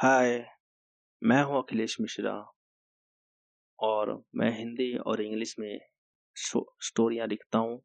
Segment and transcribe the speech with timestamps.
[0.00, 0.46] हाय,
[1.22, 2.52] मैं हूँ अखिलेश मिश्रा
[3.78, 5.78] और मैं हिंदी और इंग्लिश में
[6.80, 7.82] स्टोरियाँ लिखता हूँ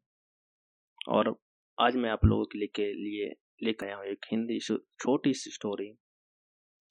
[1.08, 1.36] और
[1.80, 5.50] आज मैं आप लोगों के लिए के लिए लेकर आया हूँ एक हिंदी छोटी सी
[5.50, 5.98] स्टोरी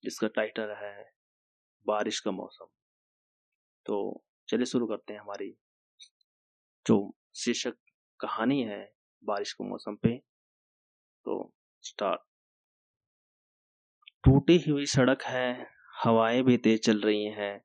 [0.04, 1.10] जिसका टाइटल है
[1.88, 2.66] बारिश का मौसम।
[3.86, 5.55] तो चलिए शुरू करते हैं हमारी
[6.86, 7.78] जो शीर्षक
[8.20, 10.18] कहानी है बारिश के मौसम पे।
[11.26, 12.35] तो स्टार्ट।
[14.26, 15.68] टूटी हुई सड़क है,
[16.04, 17.59] हवाएँ भी तेज चल रही हैं।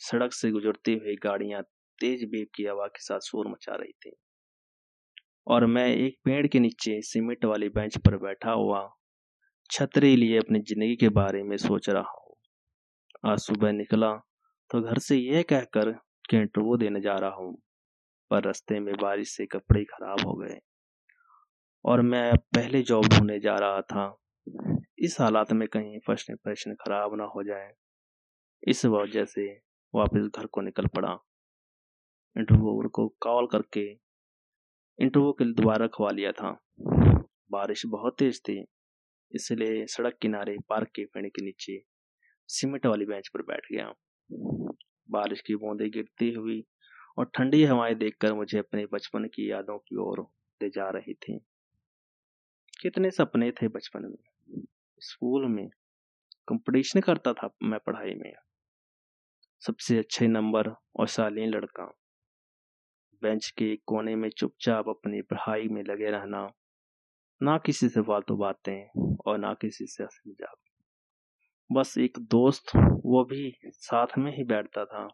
[0.00, 1.62] सड़क से गुजरती हुई गाड़ियाँ
[1.98, 4.12] तेज बेब की हवा के साथ शोर मचा रही थी।
[5.46, 8.88] और मैं एक पेड़ के नीचे सीमेंट वाली बेंच पर बैठा हुआ,
[9.70, 12.36] छतरी लिए अपनी ज़िंदगी के बारे में सोच रहा हूँ।
[13.24, 14.12] आज सुबह निकला
[14.70, 15.90] तो घर से यह कहकर
[16.30, 17.54] कि इंटरव्यू देने जा रहा हूँ,
[18.30, 20.58] पर रास्ते में बारिश से कपड़े खराब हो गए।
[21.84, 24.06] और मैं पहले जॉब ढूँढने जा रहा था
[25.04, 27.72] इस हालात में कहीं फ़र्स्ट इंप्रेशन खराब ना हो जाए।
[28.68, 29.46] इस वजह से
[29.94, 31.12] वापस घर को निकल पड़ा।
[32.36, 33.84] इंटरव्यूअर को कॉल करके
[34.98, 36.50] इंटरव्यू के लिए दोबारा खवा लिया था।
[37.50, 38.64] बारिश बहुत तेज थी,
[39.32, 41.82] इसलिए सड़क किनारे पार्क के पेड़ के नीचे
[42.48, 43.92] सीमेंट वाली बेंच पर बैठ गया।
[45.10, 46.64] बारिश की बूंदें गिरती हुई
[47.18, 50.26] और ठंडी हवाएँ देखकर मुझे अपने बचपन की यादों की ओर
[50.62, 51.38] ले जा रही थी।
[52.80, 54.62] कितने सपने थे बचपन में।
[55.00, 55.68] स्कूल में
[56.48, 58.32] कंपटीशन करता था मैं पढ़ाई में।
[59.62, 61.92] सबसे अच्छे नंबर और शालीन लड़का।
[63.22, 66.52] बेंच के कोने में चुपचाप अपनी पढ़ाई में लगे रहना।
[67.42, 68.88] ना किसी से फालतू बातें
[69.26, 70.56] और ना किसी से हँसी मज़ाक।
[71.72, 75.08] बस एक दोस्त, वो भी साथ में ही बैठता था।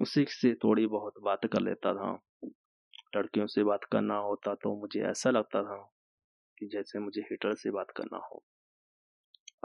[0.00, 2.20] उसी से थोड़ी बहुत बात कर लेता था।
[3.16, 5.92] लड़कियों से बात करना होता तो मुझे ऐसा लगता था
[6.58, 8.42] कि जैसे मुझे हिटलर से बात करना हो।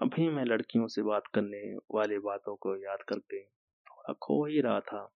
[0.01, 4.79] अभी मैं लड़कियों से बात करने वाली बातों को याद करके थोड़ा खो ही रहा
[4.79, 5.11] था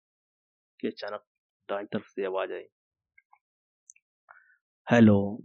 [0.79, 1.23] कि अचानक
[1.69, 2.65] दाई तरफ़ से आवाज़ आई।
[4.87, 5.41] Hello,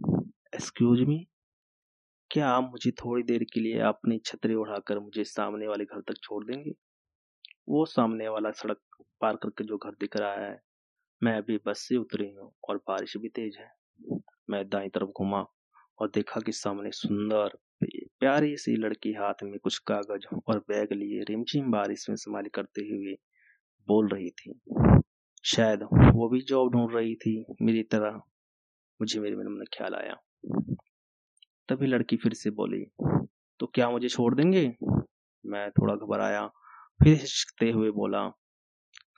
[0.55, 1.27] excuse me?
[2.31, 6.13] क्या आप मुझे थोड़ी देर के लिए अपनी छतरी उड़ाकर मुझे सामने वाले घर तक
[6.23, 6.73] छोड़ देंगे?
[7.69, 8.79] वो सामने वाला सड़क
[9.21, 10.61] पार करके जो घर दिख रहा है,
[11.23, 13.71] मैं अभी बस से उतरी हूँ और बारिश भी तेज है।
[14.49, 15.45] मैं दाई तरफ़ घुमा
[15.99, 17.57] और देखा कि सामने सुंदर
[18.21, 22.81] प्यारी सी लड़की हाथ में कुछ कागज़ और बैग लिए रिमझिम बारिश में संभाल करते
[22.81, 23.13] हुए
[23.87, 24.53] बोल रही थी।
[25.45, 28.21] शायद वो भी जॉब ढूंढ रही थी, मेरी तरह।
[28.99, 30.15] मुझे मेरे मन में ख्याल आया।
[31.69, 32.83] तभी लड़की फिर से बोली
[33.59, 34.65] तो क्या मुझे छोड़ देंगे?
[35.45, 36.45] मैं थोड़ा घबराया,
[36.99, 38.21] फिर हिचकते हुए बोला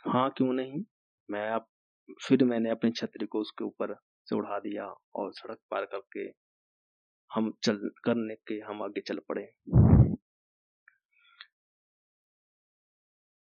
[0.08, 0.84] हाँ क्यों नहीं?
[1.30, 1.68] मैं अब
[2.24, 3.96] फिर मैंने अपनी छतरी को उसके ऊपर
[4.28, 6.28] से उड़ा दिया और सड़क पार करके
[7.32, 9.52] हम चल, करने के, हम आगे चल पड़े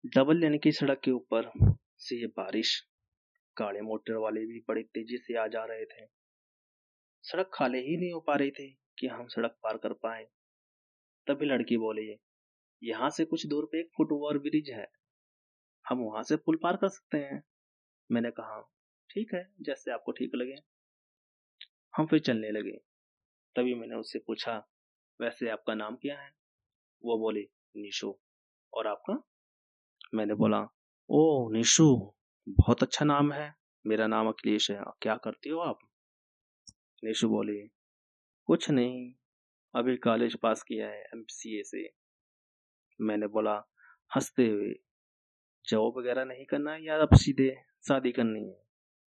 [0.06, 1.50] डबल लेन की सड़क के ऊपर
[1.98, 2.86] से ये बारिश
[3.56, 6.06] काले मोटर वाले भी बड़ी तेज़ी से आ जा रहे थे।
[7.22, 10.24] सड़क खाली ही नहीं हो पा रही थी कि हम सड़क पार कर पाए।
[11.26, 12.16] तभी लड़की बोली,
[12.82, 14.86] यहाँ से कुछ दूर पे एक फुट ओवर ब्रिज है।
[15.88, 17.42] हम वहाँ से पुल पार कर सकते हैं?
[18.12, 18.60] मैंने कहा,
[19.10, 20.56] ठीक है, जैसे आपको ठीक लगे।
[21.96, 22.87] हम फिर चलने लगे।
[23.58, 24.68] तभी मैंने उससे पूछा,
[25.20, 26.30] वैसे आपका नाम क्या है?
[27.04, 28.18] वो बोले, निशु।
[28.74, 29.28] और आपका?
[30.14, 30.68] मैंने बोला
[31.10, 32.12] ओ निशु,
[32.48, 33.54] बहुत अच्छा नाम है।
[33.86, 35.78] मेरा नाम अखिलेश है। क्या करती हो आप?
[37.04, 37.66] निशु बोले,
[38.44, 39.14] कुछ नहीं,
[39.74, 41.94] अभी कॉलेज पास किया है, एम से।
[43.00, 43.56] मैंने बोला,
[44.14, 44.74] हँसते हुए,
[45.68, 48.66] जॉब वगैरह नहीं करना है या अब सीधे शादी करनी है?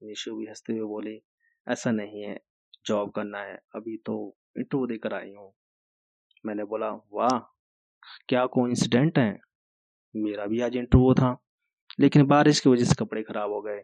[0.03, 1.23] निशु भी हँसते हुए बोले,
[1.69, 2.54] ऐसा नहीं है।
[2.87, 5.55] जॉब करना है, अभी तो इंटरव्यू देकर आई हूँ।
[6.47, 7.39] मैंने बोला, वाह,
[8.29, 9.41] क्या को इंसिडेंट है?
[10.17, 11.41] मेरा भी आज इंटरव्यू था।
[12.01, 13.83] लेकिन बारिश की वजह से कपड़े खराब हो गए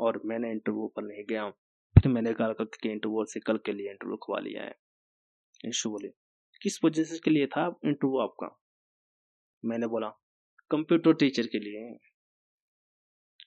[0.00, 3.90] और मैंने इंटरव्यू पर नहीं गया। फिर मैंने कहा कि इंटरव्यू से कल के लिए
[3.90, 4.74] इंटरव्यू खुवा लिया है।
[5.64, 6.08] निशु बोले,
[6.62, 8.62] किस वजह से के लिए था इंटरव्यू आपका?
[9.64, 10.08] मैंने बोला
[10.70, 11.98] कंप्यूटर टीचर के लिए।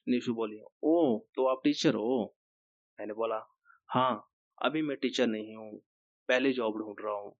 [0.08, 2.36] निशु बोली ओ तो आप टीचर हो?
[3.00, 3.56] मैंने बोला
[3.90, 4.28] हाँ
[4.62, 5.78] अभी मैं टीचर नहीं हूँ,
[6.28, 7.36] पहले जॉब ढूंढ रहा हूँ।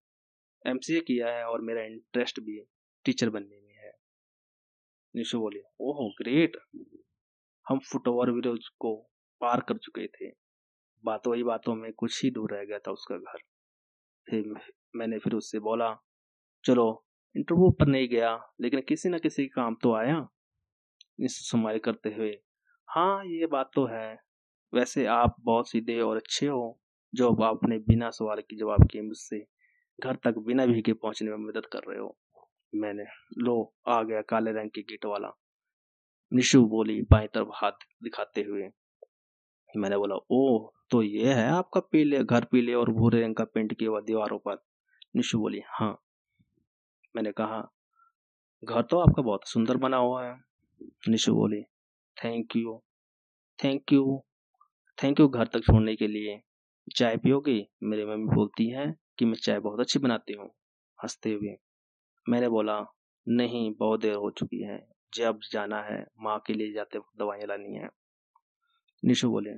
[0.67, 2.65] एमसीए किया है और मेरा इंटरेस्ट भी
[3.05, 3.91] टीचर बनने में है।
[5.15, 6.57] निशु बोले, ओहो ग्रेट
[7.69, 9.09] हम फुट ओवर ब्रिज को
[9.41, 10.31] पार कर चुके थे।
[11.03, 13.37] बातों ही बातों में कुछ ही दूर रह गया था उसका घर।
[14.29, 14.53] फिर
[14.95, 15.97] मैंने फिर उससे बोला,
[16.63, 17.05] चलो
[17.35, 20.27] इंटरव्यू पर नहीं गया, लेकिन किसी न किसी काम तो आया।
[21.19, 22.41] निशु समाई करते हुए
[22.89, 24.17] हाँ ये बात तो है।
[24.73, 26.79] वैसे आप बहुत सीधे और अच्छे हो।
[27.17, 29.47] जो अब आपने बिना सवाल के जवाब किए मुझसे,
[30.03, 32.17] घर तक बिना भीगे पहुँचने में मदद कर रहे हो?
[32.75, 33.03] मैंने,
[33.37, 35.31] लो, आ गया काले रंग के गेट वाला।
[36.33, 37.71] निशु बोली, बाएँ तरफ़ हाथ
[38.03, 38.69] दिखाते हुए।
[39.77, 43.73] मैंने बोला, ओ तो ये है आपका पीले, घर पीले और भूरे रंग का पेंट
[43.73, 44.63] किया हुआ दीवारों पर?
[45.15, 46.01] निशु बोली हाँ।
[47.15, 47.71] मैंने कहा,
[48.63, 50.39] घर तो आपका बहुत सुंदर बना हुआ है।
[51.09, 51.63] निशु बोली,
[52.23, 52.83] thank you
[53.63, 54.23] thank you
[55.03, 56.41] thank you घर तक छोड़ने के लिए।
[56.95, 57.67] चाय पियोगे?
[57.83, 60.47] मेरी मम्मी बोलती हैं कि मैं चाय बहुत अच्छी बनाती हूँ।
[61.03, 61.57] हँसते हुए।
[62.29, 62.85] मैंने बोला,
[63.27, 67.47] नहीं, बहुत देर हो चुकी है। जब जाना है, माँ के लिए जाते वक्त दवाइयाँ
[67.47, 67.89] लानी है।
[69.05, 69.51] निशु बोले,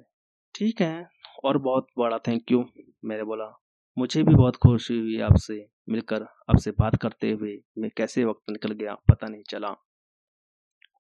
[0.56, 1.10] ठीक है,
[1.44, 2.66] और बहुत बड़ा थैंक यू
[3.06, 3.62] मैंने बोला,
[3.98, 8.72] मुझे भी बहुत खुशी हुई आपसे मिलकर, आपसे बात करते हुए। मैं कैसे वक्त निकल
[8.72, 9.76] गया, पता नहीं चला।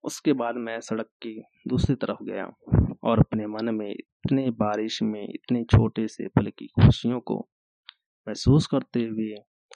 [0.03, 2.45] उसके बाद मैं सड़क की दूसरी तरफ़ गया
[3.03, 7.39] और अपने मन में इतने बारिश में, इतने छोटे से पल की खुशियों को
[8.27, 9.33] महसूस करते हुए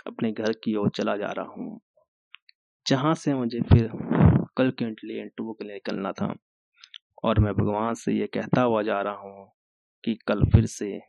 [0.08, 1.80] अपने घर की ओर चला जा रहा हूँ।
[2.88, 3.90] जहाँ से मुझे फिर
[4.58, 6.36] कल के लिए इंटरव्यू के लिए निकलना था
[7.24, 9.52] और मैं भगवान से ये कहता हुआ जा रहा हूँ
[10.04, 11.02] कि कल फिर से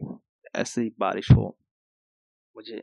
[0.56, 1.56] ऐसे बारिश हो।
[2.56, 2.82] मुझे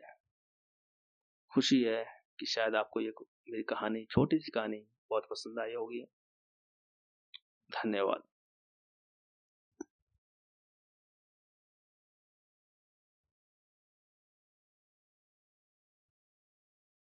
[1.52, 2.04] खुशी है
[2.40, 3.14] कि शायद आपको ये
[3.50, 6.06] मेरी कहानी, छोटी सी कहानी बहुत पसंद आई होगी।
[7.72, 8.31] धन्यवाद।